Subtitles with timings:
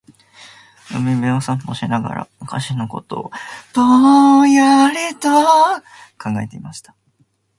[0.97, 3.31] •海辺を散歩しながら、昔のことを
[3.75, 5.29] ぼんやりと
[6.19, 6.95] 考えていました。